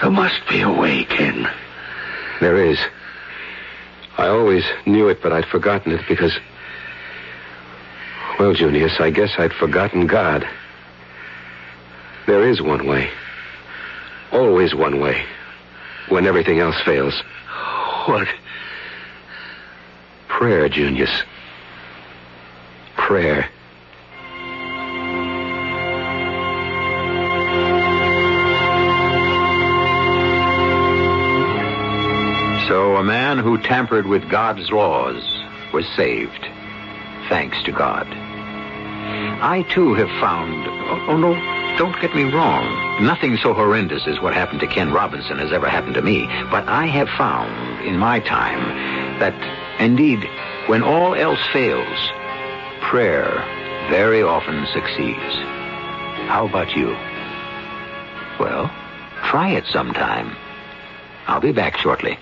[0.00, 1.48] There must be a way, Ken.
[2.40, 2.78] There is.
[4.20, 6.38] I always knew it, but I'd forgotten it because.
[8.38, 10.46] Well, Junius, I guess I'd forgotten God.
[12.26, 13.10] There is one way.
[14.30, 15.24] Always one way.
[16.10, 17.22] When everything else fails.
[18.04, 18.28] What?
[20.28, 21.22] Prayer, Junius.
[22.96, 23.48] Prayer.
[33.00, 35.24] A man who tampered with God's laws
[35.72, 36.46] was saved.
[37.30, 38.06] Thanks to God.
[38.06, 40.66] I too have found.
[40.66, 41.32] Oh, oh, no,
[41.78, 43.02] don't get me wrong.
[43.02, 46.26] Nothing so horrendous as what happened to Ken Robinson has ever happened to me.
[46.50, 49.34] But I have found in my time that,
[49.80, 50.28] indeed,
[50.66, 51.98] when all else fails,
[52.82, 53.30] prayer
[53.88, 55.34] very often succeeds.
[56.28, 56.90] How about you?
[58.38, 58.70] Well,
[59.24, 60.36] try it sometime.
[61.26, 62.18] I'll be back shortly.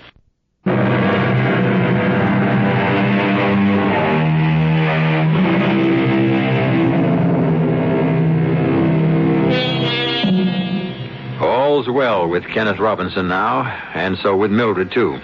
[12.53, 15.19] Kenneth Robinson now, and so with Mildred, too.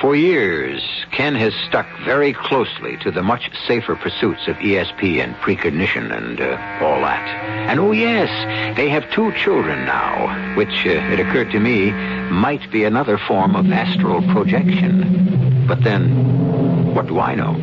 [0.00, 0.82] For years,
[1.12, 6.40] Ken has stuck very closely to the much safer pursuits of ESP and precognition and
[6.40, 7.28] uh, all that.
[7.68, 11.90] And oh, yes, they have two children now, which, uh, it occurred to me,
[12.30, 15.66] might be another form of astral projection.
[15.68, 17.54] But then, what do I know?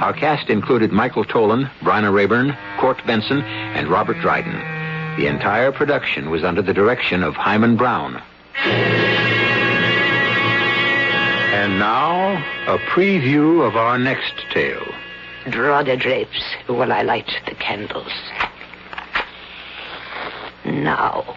[0.00, 4.81] Our cast included Michael Tolan, Bryna Raeburn, Court Benson, and Robert Dryden.
[5.16, 8.22] The entire production was under the direction of Himan Brown.
[11.52, 14.86] And now, a preview of our next tale.
[15.50, 18.12] Draw the drapes while I light the candles.
[20.64, 21.36] Now,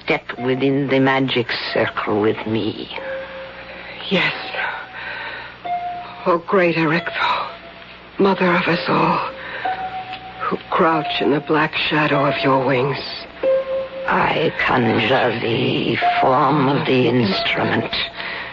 [0.00, 2.88] step within the magic circle with me.
[4.10, 4.32] Yes.
[6.24, 7.50] Oh, great Erichtho,
[8.18, 9.30] mother of us all,
[10.48, 12.96] who crouch in the black shadow of your wings.
[14.06, 17.92] I conjure thee, form of the instrument,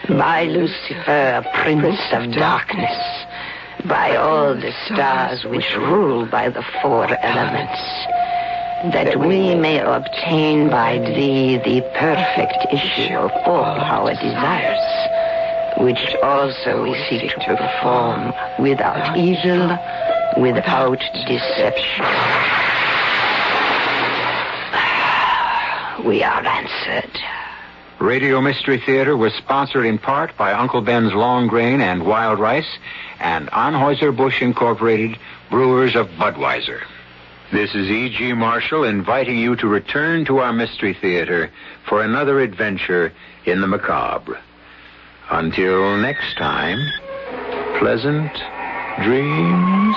[0.06, 2.98] by Lucifer, prince of darkness,
[3.86, 7.80] by all the stars which rule by the four elements,
[8.92, 16.82] that we may obtain by thee the perfect issue of all our desires, which also
[16.82, 19.78] we seek to perform without evil,
[20.36, 22.04] without deception.
[26.06, 27.10] We are answered.
[27.98, 32.78] Radio Mystery Theater was sponsored in part by Uncle Ben's Long Grain and Wild Rice
[33.18, 35.18] and Anheuser-Busch Incorporated,
[35.50, 36.82] brewers of Budweiser.
[37.52, 38.34] This is E.G.
[38.34, 41.50] Marshall inviting you to return to our Mystery Theater
[41.88, 43.12] for another adventure
[43.46, 44.38] in the macabre.
[45.30, 46.78] Until next time,
[47.78, 48.32] pleasant
[49.02, 49.96] dreams.